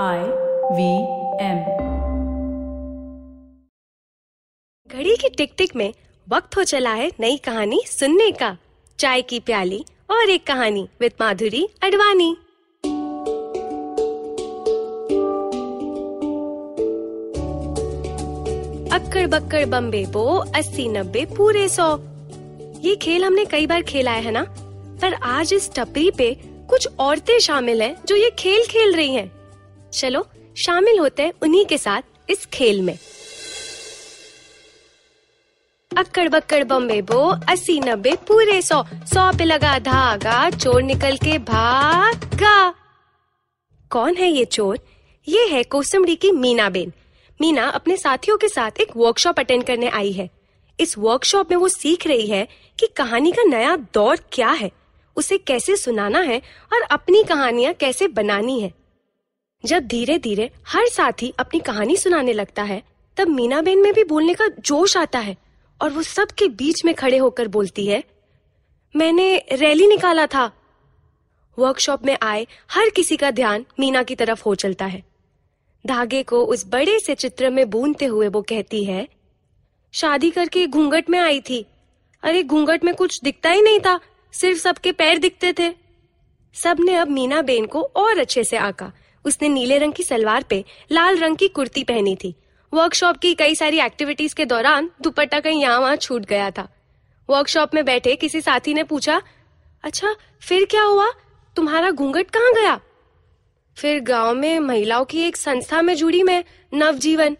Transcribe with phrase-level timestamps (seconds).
[0.00, 0.18] I
[0.72, 0.90] V
[1.44, 1.58] M
[4.90, 5.92] घड़ी की टिक टिक में
[6.28, 8.56] वक्त हो चला है नई कहानी सुनने का।
[8.98, 12.30] चाय की प्याली और एक कहानी विद माधुरी अडवाणी।
[18.92, 20.24] अक्कड़ बक्कड़ बम्बे बो,
[20.56, 21.96] अस्सी नब्बे, पूरे सौ।
[22.80, 24.46] ये खेल हमने कई बार खेला है ना?
[25.02, 26.34] पर आज इस टपरी पे
[26.70, 29.41] कुछ औरतें शामिल हैं जो ये खेल खेल रही हैं।
[29.94, 30.26] चलो,
[30.66, 32.98] शामिल होते हैं उन्हीं के साथ इस खेल में।
[35.98, 41.38] अक्कड़ बक्कड़ बम्बे बो, अस्सी नब्बे, पूरे सौ। सौ पे लगा धागा, चोर निकल के
[41.38, 42.74] भागा।
[43.90, 44.78] कौन है ये चोर?
[45.28, 46.92] ये है कोसमड़ी की मीना बेन।
[47.40, 50.30] मीना अपने साथियों के साथ एक वर्कशॉप अटेंड करने आई है।
[50.80, 52.48] इस वर्कशॉप में वो सीख रही है
[52.80, 54.70] कि कहानी का नया दौर क्या है।
[55.16, 58.81] उसे कैसे सुनाना है और अपनी कहानियाँ कैसे बनानी है।
[59.64, 62.82] जब धीरे धीरे हर साथी अपनी कहानी सुनाने लगता है,
[63.16, 65.36] तब मीना बेन में भी बोलने का जोश आता है
[65.80, 68.02] और वो सबके बीच में खड़े होकर बोलती है,
[68.96, 70.50] मैंने रैली निकाला था।
[71.58, 75.02] वर्कशॉप में आए हर किसी का ध्यान मीना की तरफ़ हो चलता है।
[75.86, 79.08] धागे को उस बड़े से चित्र में बूंदते हुए वो कहती है,
[79.92, 81.66] शादी करके घूंघट में आई थी।
[82.22, 84.00] अरे, घूंघट में कुछ दिखता ही नहीं था,
[84.32, 85.72] सिर्फ़ सबके पैर दिखते थे।
[86.54, 88.92] सबने अब मीना बेन को और अच्छे से आका।
[89.24, 92.34] उसने नीले रंग की सलवार पे लाल रंग की कुर्ती पहनी थी।
[92.72, 96.68] वर्कशॉप की कई सारी एक्टिविटीज़ के दौरान दुपट्टा कहीं यहाँ वहाँ छूट गया था।
[97.28, 99.20] वर्कशॉप में बैठे किसी साथी ने पूछा
[99.84, 101.10] अच्छा फिर क्या हुआ?
[101.56, 102.80] तुम्हारा घूंघट कहाँ गया?
[103.76, 106.42] फिर गाँव में महिलाओं की एक संस्था में जुड़ी मैं,
[106.74, 107.36] नवजीवन।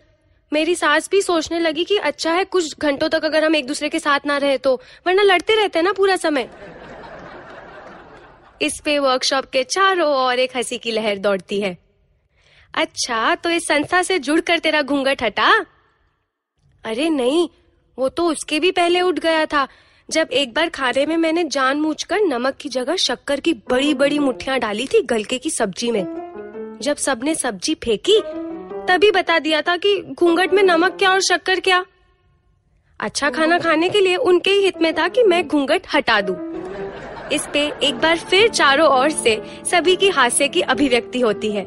[0.52, 3.88] मेरी सास भी सोचने लगी कि अच्छा है, कुछ घंटों तक अगर हम एक दूसरे
[3.88, 4.74] के साथ ना रहे तो
[5.06, 6.48] वरना लड़ते रहते हैं ना पूरा समय।
[8.62, 11.78] इस पे वर्कशॉप के चारों ओर एक हँसी की लहर दौड़ती है।
[12.74, 15.66] अच्छा तो इस संस्था से जुड़कर तेरा घूंघट हटा?
[16.84, 17.48] अरे नहीं,
[17.98, 19.68] वो तो उसके भी पहले उठ गया था।
[20.10, 24.58] जब एक बार खाने में मैंने जानबूझकर नमक की जगह शक्कर की बड़ी बड़ी मुठिया
[24.58, 26.04] डाली थी गलके की सब्ज़ी में।
[26.82, 28.20] जब सबने सब्ज़ी फेंकी,
[28.88, 31.84] तभी बता दिया था कि घूंघट में नमक क्या और शक्कर क्या।
[33.00, 36.51] अच्छा खाना खाने के लिए उनके ही हित में था कि मैं घूंघट हटा दूँ।
[37.32, 41.64] इस पे एक बार फिर चारों ओर से सभी की हास्य की अभिव्यक्ति होती है।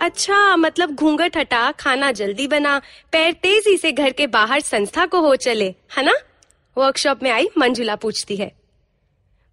[0.00, 2.82] अच्छा मतलब घूंघट हटा, खाना जल्दी बना,
[3.12, 6.12] पैर तेज़ी से घर के बाहर संस्था को हो चले, है ना?
[6.78, 8.52] वर्कशॉप में आई, मंजुला पूछती है।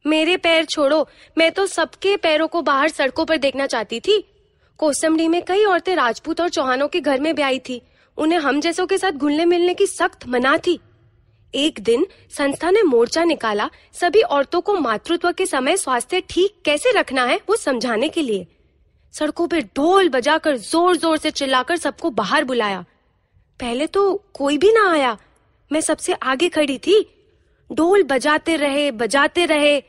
[0.07, 4.27] मेरे पैर छोड़ो, मैं तो सबके पैरों को बाहर सड़कों पर देखना चाहती थी।
[4.77, 7.81] कोसमडी में कई औरतें राजपूत और चौहानों के घर में आई थी।
[8.17, 10.79] उन्हें हम जैसों के साथ घुलने मिलने की सख्त मना थी।
[11.57, 12.05] एक दिन
[12.37, 17.39] संस्था ने मोर्चा निकाला। सभी औरतों को मातृत्व के समय स्वास्थ्य ठीक कैसे रखना है,
[17.49, 18.45] वो समझाने के लिए।
[19.13, 22.85] सड़कों पर ढोल बजाकर ज़ोर ज़ोर से चिल्लाकर सबको बाहर बुलाया।
[23.59, 25.17] पहले तो कोई भी ना आया।
[25.71, 27.01] मैं सबसे आगे खड़ी थी।
[27.69, 29.79] ढोल बजाते रहे बजाते रहे।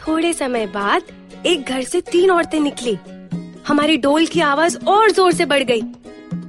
[0.00, 1.02] थोड़े समय बाद
[1.46, 2.98] एक घर से तीन औरतें निकली।
[3.68, 5.80] हमारी डोल की आवाज़ और ज़ोर से बढ़ गई।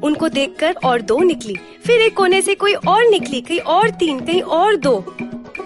[0.04, 1.56] उनको देखकर और दो निकली।
[1.86, 5.00] फिर एक कोने से कोई और निकली, कहीं और तीन, कहीं और दो।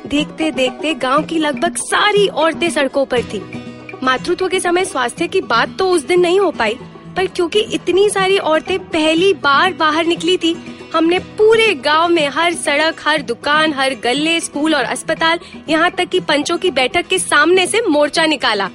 [0.08, 3.42] देखते देखते गाँव की लगभग सारी औरतें सड़कों पर थी।
[4.04, 6.76] मातृत्व के समय स्वास्थ्य की बात तो उस दिन नहीं हो पाई,
[7.16, 10.56] पर क्योंकि इतनी सारी औरतें पहली बार बाहर निकली थी,
[10.94, 15.40] हमने पूरे गाँव में हर सड़क, हर दुकान, हर गले, स्कूल और अस्पताल
[15.70, 18.70] यहाँ तक कि पंचों की बैठक के सामने से मोर्चा निकाला।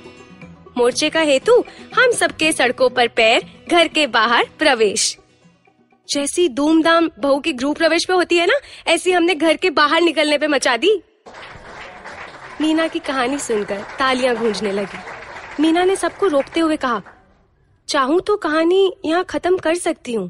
[0.78, 1.64] मोर्चे का हेतु
[1.94, 5.16] हम सबके सड़कों पर पैर, घर के बाहर प्रवेश।
[6.10, 8.54] जैसी धूमधाम बहू की गृह प्रवेश पे होती है ना,
[8.86, 11.00] ऐसी हमने घर के बाहर निकलने पे मचा दी।
[12.60, 17.02] मीना की कहानी सुनकर तालियाँ गूंजने लगी। मीना ने सबको रोकते हुए कहा,
[17.88, 20.28] चाहूँ तो कहानी यहाँ खत्म कर सकती हूँ,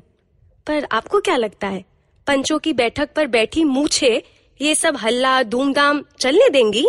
[0.67, 1.85] पर आपको क्या लगता है,
[2.27, 4.23] पंचों की बैठक पर बैठी मूछे
[4.61, 6.87] ये सब हल्ला, धूमधाम चलने देंगी?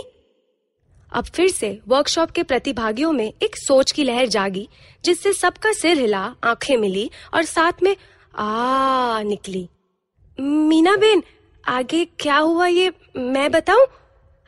[1.11, 4.67] अब फिर से वर्कशॉप के प्रतिभागियों में एक सोच की लहर जागी,
[5.03, 7.95] जिससे सबका सिर हिला, आँखें मिली और साथ में
[8.35, 9.69] आ, निकली।
[10.39, 11.23] मीना बेन,
[11.67, 13.87] आगे क्या हुआ ये मैं बताऊँ?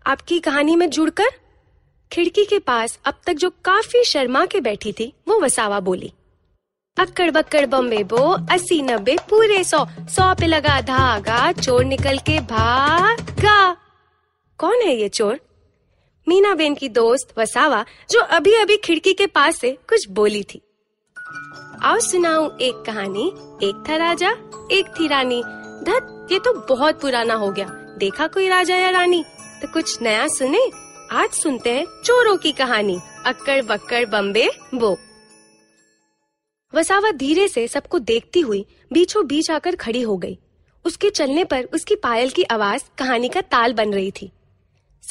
[0.06, 1.28] आपकी कहानी में जुड़कर?
[2.12, 6.14] खिड़की के पास अब तक जो काफ़ी शर्मा के बैठी थी, वो वसावा बोली।
[6.98, 12.40] अक्कड़ बक्कड़ बम्बे बो, अस्सी नब्बे, पूरे सौ सौ पे लगा धागा, चोर निकल के
[12.40, 13.78] भागा।
[14.58, 15.40] कौन है ये चोर?
[16.28, 20.62] मीना बेन की दोस्त वसावा, जो अभी अभी खिड़की के पास से कुछ बोली थी।
[21.86, 23.28] आओ सुनाऊं एक कहानी,
[23.64, 24.32] एक था राजा,
[24.72, 25.44] एक थी रानी।
[25.84, 27.66] धत, ये तो बहुत पुराना हो गया।
[27.98, 29.24] देखा कोई राजा या रानी?
[29.62, 30.72] तो कुछ नया सुने?
[31.12, 34.98] आज सुनते हैं चोरों की कहानी, अक्कड़ बक्कड़ बम्बे बो।
[36.76, 40.40] वसावा धीरे से सबको देखती हुई बीचों बीच आकर खड़ी हो गई।
[40.86, 44.32] उसके चलने पर उसकी पायल की आवाज़ कहानी का ताल बन रही थी।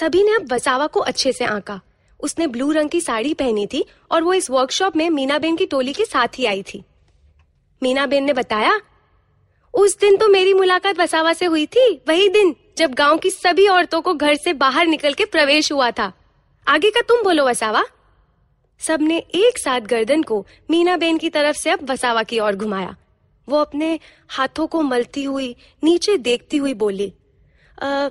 [0.00, 1.80] सभी ने अब वसावा को अच्छे से आंका।
[2.22, 5.92] उसने ब्लू रंग की साड़ी पहनी थी और वो इस वर्कशॉप में मीनाबेन की टोली
[5.92, 6.82] के साथ ही आई थी।
[7.82, 8.80] मीनाबेन ने बताया
[9.74, 13.66] उस दिन तो मेरी मुलाकात वसावा से हुई थी। वही दिन जब गाँव की सभी
[13.68, 16.12] औरतों को घर से बाहर निकल के प्रवेश हुआ था।
[16.66, 17.84] आगे का तुम बोलो वसावा।
[18.80, 22.96] सबने एक साथ गर्दन को मीनाबेन की तरफ़ से अब वसावा की ओर घुमाया।
[23.48, 23.98] वो अपने
[24.28, 25.54] हाथों को मलती हुई
[25.84, 27.12] नीचे देखती हुई बोली
[27.78, 28.08] आ,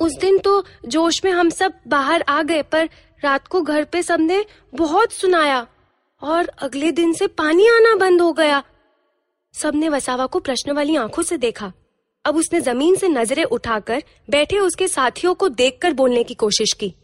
[0.00, 2.88] उस दिन तो जोश में हम सब बाहर आ गए पर
[3.24, 4.44] रात को घर पे सबने
[4.74, 5.66] बहुत सुनाया
[6.22, 8.62] और अगले दिन से पानी आना बंद हो गया।
[9.54, 11.72] सबने वसावा को प्रश्न वाली आँखों से देखा।
[12.24, 16.94] अब उसने ज़मीन से नज़रें उठाकर बैठे उसके साथियों को देखकर बोलने की कोशिश की।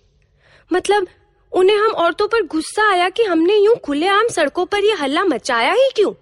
[0.72, 1.06] मतलब
[1.52, 5.72] उन्हें हम औरतों पर गुस्सा आया कि हमने यूँ खुलेआम सड़कों पर यह हल्ला मचाया
[5.72, 6.12] ही क्यों?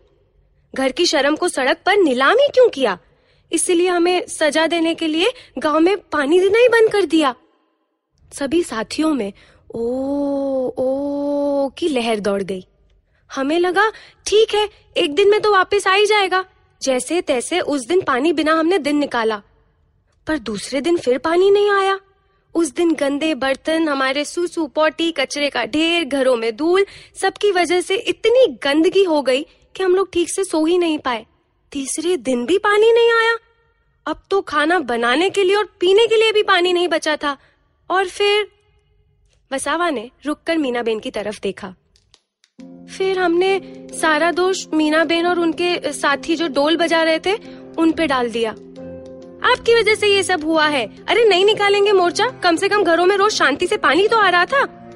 [0.75, 2.99] घर की शर्म को सड़क पर नीलाम ही क्यों किया?
[3.52, 7.35] इसलिए हमें सजा देने के लिए गाँव में पानी देना ही बंद कर दिया।
[8.32, 9.32] सभी साथियों में
[9.75, 10.05] ओ
[10.79, 12.67] ओ, की लहर दौड़ गई।
[13.32, 13.91] हमें लगा,
[14.26, 16.44] ठीक है, एक दिन में तो वापस आ ही जाएगा।
[16.82, 19.43] जैसे तैसे उस दिन पानी बिना हमने दिन निकाला।
[20.26, 22.00] पर दूसरे दिन फिर पानी नहीं आया।
[22.55, 26.87] उस दिन गंदे बर्तन, हमारे सूसू, पोटी, कचरे का ढेर, घरों में धूल,
[27.20, 30.99] सबकी वजह से इतनी गंदगी हो गई कि हम लोग ठीक से सो ही नहीं
[30.99, 31.27] पाए।
[31.73, 33.37] तीसरे दिन भी पानी नहीं आया।
[34.06, 37.37] अब तो खाना बनाने के लिए और पीने के लिए भी पानी नहीं बचा था।
[37.91, 38.54] और फिर
[39.55, 41.75] वसावा ने रुककर मीनाबेन की तरफ़ देखा।
[42.99, 43.61] फिर हमने
[43.93, 47.35] सारा दोष मीनाबेन और उनके साथी जो डोल बजा रहे थे,
[47.79, 48.51] उन पे डाल दिया।
[49.51, 53.06] आपकी वजह से ये सब हुआ है। अरे नहीं निकालेंगे मोर्चा। कम से कम घरों
[53.06, 54.91] में रोज शांति से पानी तो आ रहा था।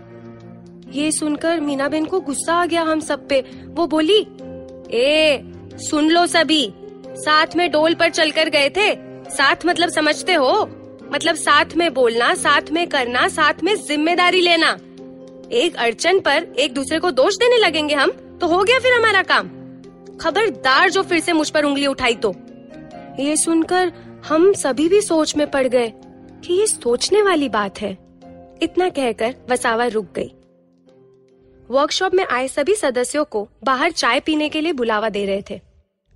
[0.90, 4.26] ये सुनकर मीनाबेन को गुस्सा आ गया हम सब पे। वो बोली,
[4.90, 5.42] ए,
[5.74, 6.72] सुन लो सभी।
[7.08, 8.94] साथ में डोल पर चलकर गए थे।
[9.30, 10.77] साथ मतलब समझते हो?
[11.10, 14.76] मतलब साथ में बोलना, साथ में करना, साथ में ज़िम्मेदारी लेना।
[15.52, 18.10] एक अड़चन पर एक दूसरे को दोष देने लगेंगे हम
[18.40, 19.48] तो हो गया फिर हमारा काम।
[20.18, 22.34] खबरदार जो फिर से मुझ पर उंगली उठाई तो।
[23.20, 23.92] ये सुनकर
[24.26, 25.92] हम सभी भी सोच में पड़ गए
[26.44, 27.92] कि ये सोचने वाली बात है।
[28.62, 30.30] इतना कहकर वसावा रुक गई।
[31.70, 35.60] वर्कशॉप में आए सभी सदस्यों को बाहर चाय पीने के लिए बुलावा दे रहे थे।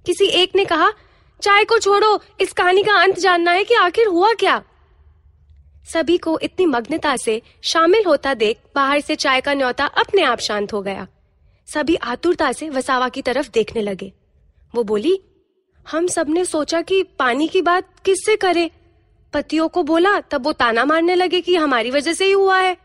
[0.06, 0.91] किसी एक ने कहा,
[1.43, 4.62] चाय को छोड़ो, इस कहानी का अंत जानना है कि आखिर हुआ क्या?
[5.84, 10.38] सभी को इतनी मग्नता से शामिल होता देख बाहर से चाय का न्योता अपने आप
[10.38, 11.06] शांत हो गया।
[11.75, 14.12] सभी आतुरता से वसावा की तरफ़ देखने लगे।
[14.75, 15.20] वो बोली,
[15.90, 18.70] हम सबने सोचा कि पानी की बात किससे करे?
[19.32, 22.76] पतियों को बोला, तब वो ताना मारने लगे कि हमारी वजह से ही हुआ है।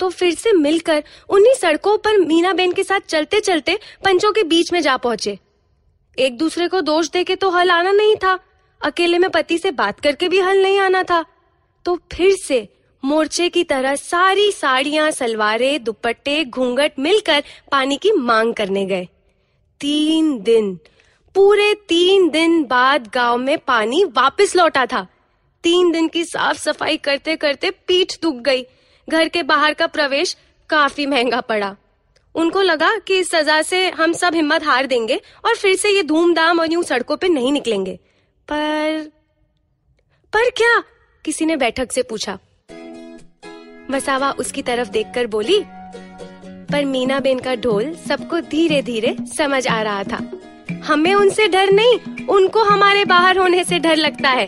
[0.00, 4.42] तो फिर से मिलकर उन्हीं सड़कों पर मीना बेन के साथ चलते चलते पंचों के
[4.42, 5.38] बीच में जा पहुँचे।
[6.18, 8.38] एक दूसरे को दोष देके तो हल आना नहीं था।
[8.84, 11.24] अकेले में पति से बात करके भी हल नहीं आना था।
[11.84, 12.68] तो फिर से
[13.02, 17.42] मोर्चे की तरह सारी साड़ियाँ, सलवारें, दुपट्टे, घूंघट मिलकर
[17.72, 19.08] पानी की मांग करने गए।
[19.80, 20.78] तीन दिन,
[21.34, 25.06] पूरे तीन दिन बाद गाँव में पानी वापस लौटा था।
[25.64, 28.66] तीन दिन की साफ़ सफ़ाई करते करते पीठ दुख गई।
[29.08, 30.36] घर के बाहर का प्रवेश
[30.70, 31.76] काफ़ी महँगा पड़ा।
[32.34, 36.02] उनको लगा कि इस सजा से हम सब हिम्मत हार देंगे और फिर से ये
[36.02, 37.98] धूमधाम और यूँ सड़कों पे नहीं निकलेंगे।
[38.48, 39.10] पर
[40.32, 40.82] पर क्या?
[41.24, 42.38] किसी ने बैठक से पूछा।
[43.90, 45.58] वसावा उसकी तरफ़ देखकर बोली,
[46.70, 50.18] पर मीना बेन का ढोल सबको धीरे धीरे समझ आ रहा था।
[50.84, 54.46] हमें उनसे डर नहीं, उनको हमारे बाहर होने से डर लगता है।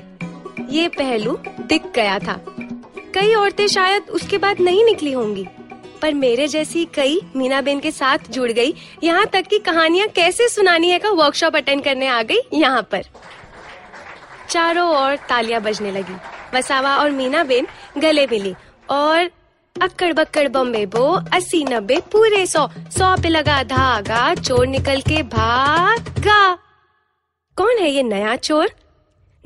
[0.71, 2.40] ये पहलू दिख गया था।
[3.14, 5.47] कई औरतें शायद उसके बाद नहीं निकली होंगी,
[6.02, 10.49] पर मेरे जैसी कई मीना बेन के साथ जुड़ गई। यहाँ तक कि कहानियाँ कैसे
[10.49, 13.04] सुनानी है का वर्कशॉप अटेंड करने आ गई यहाँ पर।
[14.50, 16.16] चारों ओर तालियाँ बजने लगी।
[16.55, 17.67] वसावा और मीना बेन
[17.99, 18.55] गले मिली
[18.91, 19.31] और
[19.83, 25.23] अक्कड़ बक्कड़ बम्बे बो अस्सी नब्बे पूरे सौ। सौ पे लगा धागा, चोर निकल के
[25.23, 26.55] भागा।
[27.57, 28.69] कौन है ये नया चोर?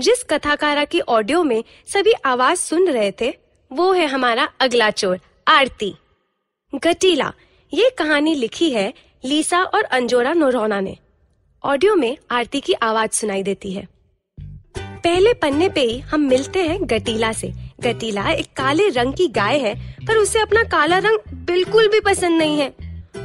[0.00, 3.34] जिस कथाकारा की ऑडियो में सभी आवाज़ सुन रहे थे,
[3.72, 5.94] वो है हमारा अगला चोर, आरती।
[6.74, 7.32] गटीला,
[7.74, 10.96] ये कहानी लिखी है लीसा और अंजोरा नोरोना ने।
[11.64, 13.88] ऑडियो में आरती की आवाज़ सुनाई देती है।
[15.04, 19.96] पहले पन्ने पे हम मिलते हैं गटीला से। गटीला एक काले रंग की गाय है,
[20.08, 22.74] पर उसे अपना काला रंग बिल्कुल भी पसंद नहीं है।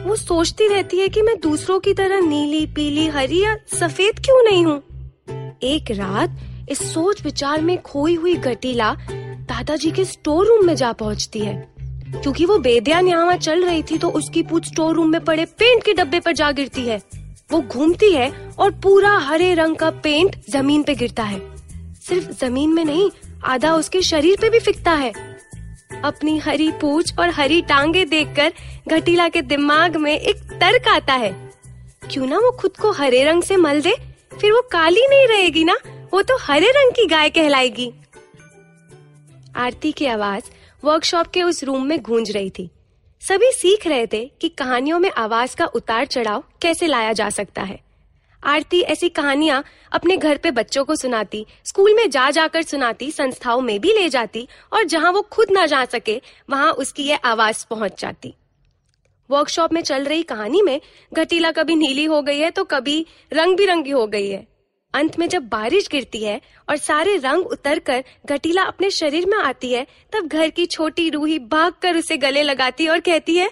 [0.05, 4.43] वो सोचती रहती है कि मैं दूसरों की तरह नीली, पीली, हरी या सफ़ेद क्यों
[4.43, 4.81] नहीं हूँ?
[5.63, 6.37] एक रात
[6.69, 8.93] इस सोच विचार में खोई हुई गटीला
[9.49, 11.75] दादाजी के स्टोर रूम में जा पहुँचती है।
[12.11, 15.83] क्योंकि वो बेदियान यहाँ चल रही थी तो उसकी पूछ स्टोर रूम में पड़े पेंट
[15.83, 17.01] के डब्बे पर जा गिरती है।
[17.51, 21.54] वो घूमती है और पूरा हरे रंग का पेंट ज़मीन पे गिरता है।
[22.07, 23.11] सिर्फ़ ज़मीन में नहीं,
[23.43, 25.13] आधा उसके शरीर पे भी फिकता है।
[26.03, 28.53] अपनी हरी पूछ और हरी टांगे देखकर
[28.87, 31.51] घटीला के दिमाग में एक तर्क आता है।
[32.11, 33.95] क्यों ना वो खुद को हरे रंग से मल दे?
[34.41, 35.77] फिर वो काली नहीं रहेगी ना?
[36.13, 37.93] वो तो हरे रंग की गाय कहलाएगी।
[39.55, 40.43] आरती की आवाज़
[40.83, 42.69] वर्कशॉप के उस रूम में गूंज रही थी।
[43.21, 47.61] सभी सीख रहे थे कि कहानियों में आवाज़ का उतार चढ़ाव कैसे लाया जा सकता
[47.61, 47.84] है।
[48.45, 53.61] आरती ऐसी कहानियाँ अपने घर पे बच्चों को सुनाती, स्कूल में जा जाकर सुनाती, संस्थाओं
[53.61, 57.65] में भी ले जाती और जहाँ वो खुद ना जा सके, वहाँ उसकी ये आवाज़
[57.69, 58.33] पहुँच जाती।
[59.29, 60.79] वर्कशॉप में चल रही कहानी में
[61.13, 64.45] घटीला कभी नीली हो गई है तो कभी रंग बिरंगी हो गई है।
[64.93, 69.37] अंत में जब बारिश गिरती है और सारे रंग उतर कर घटीला अपने शरीर में
[69.37, 73.49] आती है, तब घर की छोटी रूही भाग कर उसे गले लगाती और कहती है,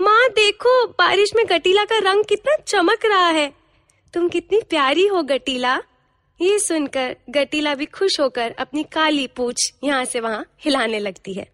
[0.00, 3.52] माँ, देखो, बारिश में घटीला का रंग कितना चमक रहा है।
[4.14, 5.82] तुम कितनी प्यारी हो, गटीला।
[6.40, 11.48] ये सुनकर गटीला भी खुश होकर अपनी काली पूछ यहाँ से वहाँ हिलाने लगती है।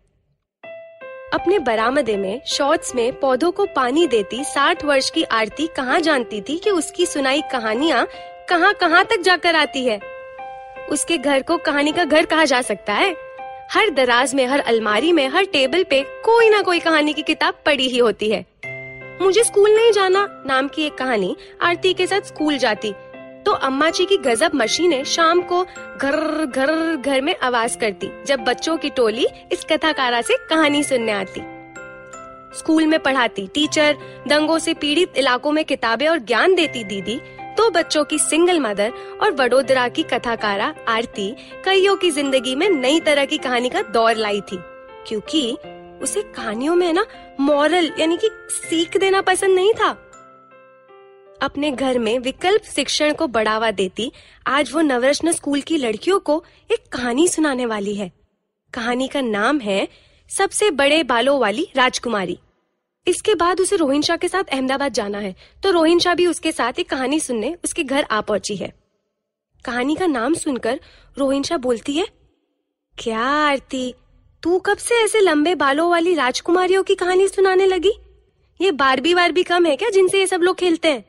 [1.35, 6.40] अपने बरामदे में, शॉर्ट्स में पौधों को पानी देती साठ वर्ष की आरती कहाँ जानती
[6.40, 8.09] थी कि उसकी सुनाई कहानियाँ
[8.49, 10.00] कहाँ कहाँ तक जाकर आती है?
[10.90, 13.17] उसके घर को कहानी का घर कहा जा सकता है?
[13.71, 17.55] हर दराज में, हर अलमारी में, हर टेबल पे कोई ना कोई कहानी की किताब
[17.67, 18.60] पड़ी ही होती है।
[19.21, 22.93] मुझे स्कूल नहीं जाना। नाम की एक कहानी, आरती के साथ स्कूल जाती।
[23.47, 25.62] तो अम्मा जी की गजब मशीनें शाम को
[26.03, 31.12] घर घर घर में आवाज़ करती, जब बच्चों की टोली इस कथाकारा से कहानी सुनने
[31.12, 31.41] आती।
[32.59, 33.97] स्कूल में पढ़ाती, टीचर
[34.29, 37.21] दंगों से पीड़ित इलाकों में किताबें और ज्ञान देती दीदी।
[37.57, 43.00] तो बच्चों की सिंगल मदर और वडोदरा की कथाकारा, आरती, कईयों की ज़िंदगी में नई
[43.00, 44.59] तरह की कहानी का दौर लाई थी।
[45.09, 45.57] क्योंकि
[46.00, 47.07] उसे कहानियों में ना
[47.40, 49.88] मॉरल यानी कि सीख देना पसंद नहीं था।
[51.40, 54.11] अपने घर में विकल्प शिक्षण को बढ़ावा देती,
[54.47, 58.11] आज वो नवरत्न स्कूल की लड़कियों को एक कहानी सुनाने वाली है।
[58.75, 59.87] कहानी का नाम है,
[60.30, 62.38] सबसे बड़े बालों वाली राजकुमारी।
[63.07, 66.52] इसके बाद उसे रोहिन शाह के साथ अहमदाबाद जाना है तो रोहिन शाह भी उसके
[66.52, 68.73] साथ एक कहानी सुनने, उसके घर आ पहुँची है।
[69.64, 70.80] कहानी का नाम सुनकर
[71.16, 72.07] रोहिन शाह बोलती है,
[72.99, 73.95] क्या आरती
[74.42, 77.92] तू कब से ऐसे लंबे बालों वाली राजकुमारियों की कहानी सुनाने लगी?
[78.61, 81.04] ये बारबी वारबी कम है क्या जिनसे ये सब लोग खेलते हैं?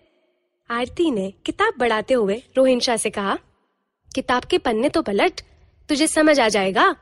[0.70, 3.38] आरती ने किताब बढ़ाते हुए रोहिन शाह से कहा,
[4.16, 5.42] किताब के पन्ने तो पलट,
[5.90, 6.96] तुझे समझ आ जाएगा।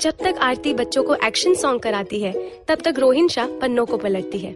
[0.00, 2.32] जब तक आरती बच्चों को एक्शन सॉन्ग कराती है,
[2.68, 4.54] तब तक रोहिन शाह पन्नों को पलटती है।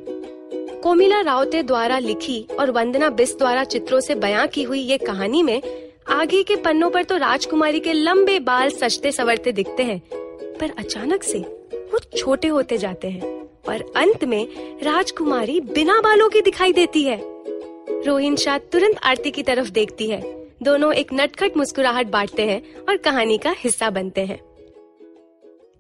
[0.83, 5.43] कोमिला रावते द्वारा लिखी और वंदना बिस द्वारा चित्रों से बयां की हुई ये कहानी
[5.43, 5.63] में
[6.09, 10.03] आगे के पन्नों पर तो राजकुमारी के लंबे बाल सजते सवरते दिखते हैं।
[10.61, 11.39] पर अचानक से
[11.93, 13.33] वो छोटे होते जाते हैं
[13.69, 14.47] और अंत में
[14.83, 17.19] राजकुमारी बिना बालों की दिखाई देती है।
[18.03, 20.21] रोहिन शाह तुरंत आरती की तरफ़ देखती है।
[20.63, 24.41] दोनों एक नटखट मुस्कुराहट बांटते हैं और कहानी का हिस्सा बनते हैं।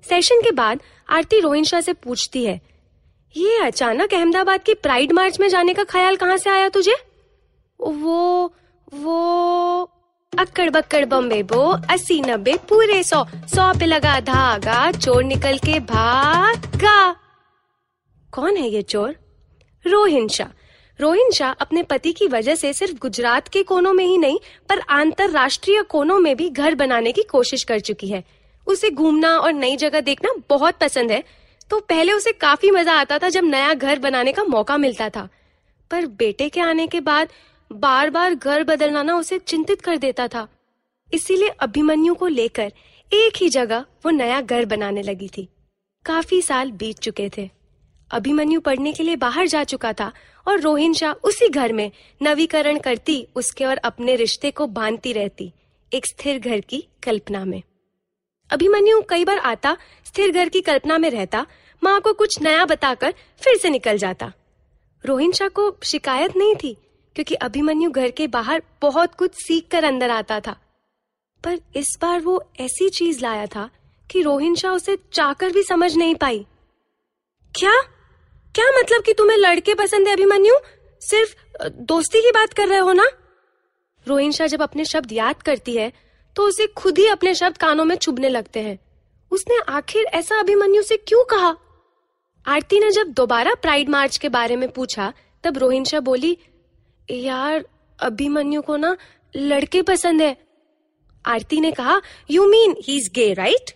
[0.05, 2.61] सेशन के बाद आरती रोहिन शाह से पूछती है,
[3.35, 6.95] ये अचानक अहमदाबाद की प्राइड मार्च में जाने का ख्याल कहाँ से आया तुझे?
[7.81, 8.53] वो
[8.95, 9.91] वो
[10.39, 15.81] अक्कड़ बक्कड़ बम्बे बो, अस्सी नब्बे, पूरे सौ। सौ पे लगा धागा, चोर निकल के
[15.81, 17.17] भागा।
[18.33, 19.15] कौन है ये चोर?
[19.87, 20.49] रोहिन शाह।
[21.01, 24.79] रोहिन शाह अपने पति की वजह से सिर्फ़ गुजरात के कोनों में ही नहीं, पर
[24.79, 28.25] अंतरराष्ट्रीय कोनों में भी घर बनाने की कोशिश कर चुकी है।
[28.67, 31.25] उसे घूमना और नई जगह देखना बहुत पसंद है।
[31.71, 35.29] तो पहले उसे काफ़ी मज़ा आता था जब नया घर बनाने का मौका मिलता था।
[35.91, 37.29] पर बेटे के आने के बाद
[37.71, 40.49] बार बार घर बदलना ना उसे चिंतित कर देता था।
[41.13, 42.73] इसीलिए अभिमन्यु को लेकर
[43.13, 45.49] एक ही जगह वो नया घर बनाने लगी थी।
[46.07, 47.49] काफ़ी साल बीत चुके थे।
[48.11, 50.13] अभिमन्यु पढ़ने के लिए बाहर जा चुका था
[50.47, 51.91] और रोहिन शाह उसी घर में
[52.23, 55.53] नवीकरण करती, उसके और अपने रिश्ते को बांधती रहती,
[55.93, 57.63] एक स्थिर घर की कल्पना में।
[58.51, 61.47] अभिमन्यु कई बार आता, स्थिर घर की कल्पना में रहता,
[61.83, 64.33] माँ को कुछ नया बताकर फिर से निकल जाता।
[65.05, 66.77] रोहिन शाह को शिकायत नहीं थी
[67.21, 70.53] क्योंकि अभिमन्यु घर के बाहर बहुत कुछ सीख कर अंदर आता था।
[71.45, 73.69] पर इस बार वो ऐसी चीज़ लाया था
[74.11, 76.47] कि रोहिन शाह उसे चाकर भी समझ नहीं पाई।
[77.55, 77.73] क्या?
[78.55, 80.55] क्या मतलब कि तुम्हें लड़के पसंद है अभिमन्यु?
[81.03, 81.35] सिर्फ़
[81.69, 83.07] दोस्ती की बात कर रहे हो ना?
[84.07, 85.93] रोहिन शाह जब अपने शब्द याद करती है
[86.37, 88.79] तो उसे खुद ही अपने शब्द कानों में चुभने लगते हैं।
[89.31, 91.57] उसने आखिर ऐसा अभिमन्यु से क्यों कहा?
[92.47, 95.13] आरती ने जब दोबारा प्राइड मार्च के बारे में पूछा,
[95.45, 96.39] तब रोहिन शाह बोली
[97.11, 97.65] यार
[97.99, 98.97] अभिमन्यु को ना
[99.37, 100.37] लड़के पसंद है।
[101.25, 102.01] आरती ने कहा
[102.31, 103.71] you mean he is gay right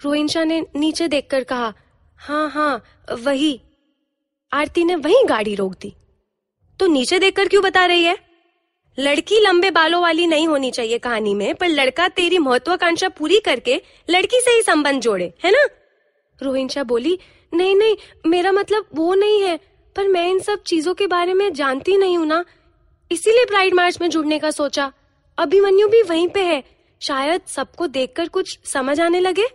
[0.00, 1.72] Rohin Shah ने नीचे देखकर कहा
[2.18, 2.82] हाँ हाँ
[3.12, 3.60] वही।
[4.52, 5.92] आरती ने वही गाड़ी रोक दी।
[6.80, 8.18] तो नीचे देखकर क्यों बता रही है?
[8.98, 13.82] लड़की लंबे बालों वाली नहीं होनी चाहिए कहानी में, पर लड़का तेरी महत्वाकांक्षा पूरी करके
[14.10, 15.66] लड़की से ही संबंध जोड़े, है ना?
[16.42, 17.18] रोहिंशा बोली,
[17.54, 17.96] नहीं नहीं,
[18.26, 19.60] मेरा मतलब वो नहीं है।
[19.96, 22.44] पर मैं इन सब चीज़ों के बारे में जानती नहीं हूँ ना।
[23.10, 24.92] इसीलिए प्राइड मार्च में जुड़ने का सोचा।
[25.38, 26.62] अभिमन्यु भी वहीं पे है।
[27.00, 29.46] शायद सबको देखकर कुछ समझ आने लगे।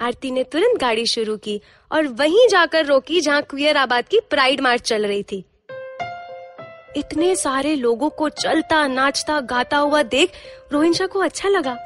[0.00, 1.60] आरती ने तुरंत गाड़ी शुरू की
[1.92, 5.44] और वहीं जाकर रोकी जहाँ क्वियर आबाद की प्राइड मार्च चल रही थी।
[6.96, 10.32] इतने सारे लोगों को चलता, नाचता, गाता हुआ देख
[10.72, 11.76] रोहिंशा को अच्छा लगा।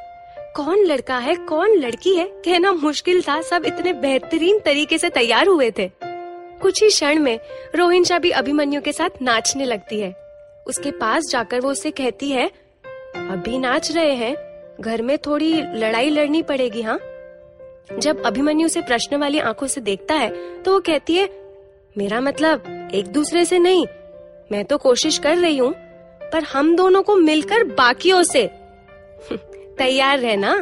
[0.56, 5.46] कौन लड़का है, कौन लड़की है, कहना मुश्किल था। सब इतने बेहतरीन तरीके से तैयार
[5.46, 6.11] हुए थे।
[6.62, 7.38] कुछ ही क्षण में
[7.76, 10.10] रोहिंशा भी अभिमन्यु के साथ नाचने लगती है।
[10.66, 12.46] उसके पास जाकर वो उसे कहती है,
[13.14, 14.34] अभी नाच रहे हैं,
[14.80, 16.98] घर में थोड़ी लड़ाई लड़नी पड़ेगी हाँ?
[17.98, 20.30] जब अभिमन्यु से प्रश्न वाली आँखों से देखता है
[20.62, 21.28] तो वो कहती है,
[21.96, 23.86] मेरा मतलब एक दूसरे से नहीं,
[24.52, 25.72] मैं तो कोशिश कर रही हूँ,
[26.32, 28.46] पर हम दोनों को मिलकर बाकियों से
[29.78, 30.52] तैयार रहना।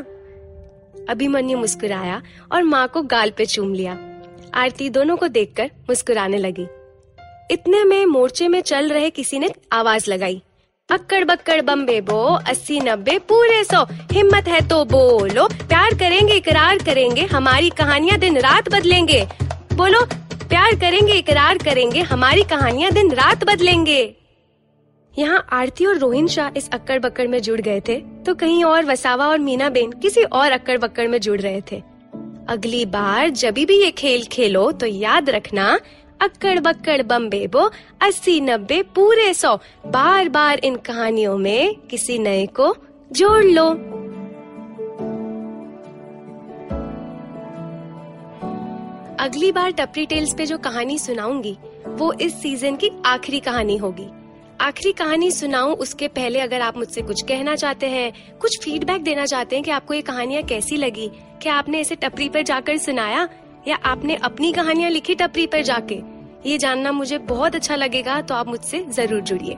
[1.09, 3.99] अभिमन्यु मुस्कुराया और माँ को गाल पे चूम लिया।
[4.55, 6.67] आरती दोनों को देखकर मुस्कुराने लगी।
[7.51, 10.41] इतने में मोर्चे में चल रहे किसी ने आवाज़ लगाई।
[10.89, 16.79] अक्कड़ बक्कड़ बम्बे बो, अस्सी नब्बे, पूरे सौ। हिम्मत है तो बोलो, प्यार करेंगे, इकरार
[16.79, 19.25] करेंगे, हमारी कहानियाँ दिन रात बदलेंगे।
[19.75, 20.05] बोलो,
[20.49, 24.03] प्यार करेंगे, इकरार करेंगे, हमारी कहानियाँ दिन रात बदलेंगे।
[25.15, 27.95] यहाँ आरती और रोहिन शाह इस अक्कड़ बक्कड़ में जुड़ गए थे
[28.27, 31.83] तो कहीं और वसावा और मीना बेन किसी और अक्कड़ बक्कड़ में जुड़ रहे थे।
[32.51, 35.79] अगली बार जब भी ये खेल खेलो तो याद रखना
[36.21, 37.71] अक्कड़ बक्कड़ बम बेबो
[38.03, 39.55] अस्सी नब्बे पूरे सौ
[39.87, 42.75] बार बार इन कहानियों में किसी नए को
[43.13, 43.69] जोड़ लो।
[49.21, 51.57] अगली बार टपरी टेल्स पे जो कहानी सुनाऊँगी,
[51.89, 54.09] वो इस सीज़न की आखिरी कहानी होगी।
[54.61, 59.25] आखिरी कहानी सुनाऊं, उसके पहले अगर आप मुझसे कुछ कहना चाहते हैं, कुछ फीडबैक देना
[59.27, 61.09] चाहते हैं कि आपको ये कहानियाँ कैसी लगी,
[61.43, 63.29] क्या आपने इसे टपरी पर जाकर सुनाया,
[63.69, 66.01] या आपने अपनी कहानियाँ लिखी टपरी पर जाके,
[66.47, 69.57] ये जानना मुझे बहुत अच्छा लगेगा तो आप मुझसे ज़रूर जुड़िए।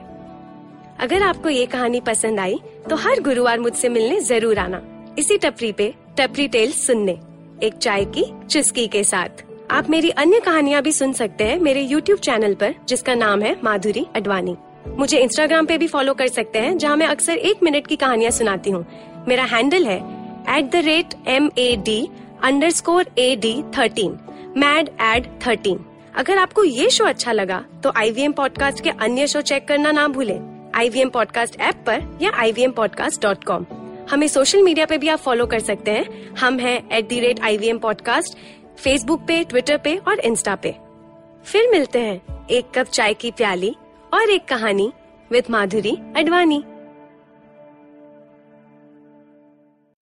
[0.99, 4.81] अगर आपको ये कहानी पसंद आई तो हर गुरुवार मुझसे मिलने ज़रूर आना।
[5.19, 7.19] इसी टपरी पे, टपरी टेल सुनने,
[7.63, 11.87] एक चाय की चुस्की के साथ। आप मेरी अन्य कहानियाँ भी सुन सकते हैं मेरे
[11.87, 14.55] YouTube चैनल पर, जिसका नाम है माधुरी अडवाणी।
[14.87, 18.31] मुझे इंस्टाग्राम पे भी फॉलो कर सकते हैं, जहाँ मैं अक्सर एक मिनट की कहानियाँ
[18.31, 18.85] सुनाती हूँ।
[19.27, 19.97] मेरा हैंडल है
[20.57, 22.07] at the rate M A D
[22.71, 24.17] underscore A D thirteen
[24.57, 28.89] mad ad thirteen अगर आपको ये शो अच्छा लगा तो आई वी एम पॉडकास्ट के
[28.89, 30.39] अन्य शो चेक करना ना भूलें।
[30.75, 33.65] I V M podcast app पर या I V M podcast dot com
[34.11, 37.39] हमें सोशल मीडिया पे भी आप फॉलो कर सकते हैं। हम हैं at the rate
[37.39, 38.37] I V M podcast
[38.77, 40.75] Facebook पे ट्विटर पे और इंस्टा पे।
[41.45, 43.73] फिर मिलते हैं, एक कप चाय की प्याली।
[44.13, 44.91] और एक कहानी
[45.31, 46.61] विद माधुरी अडवाणी।